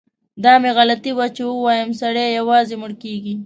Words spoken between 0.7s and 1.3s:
غلطي وه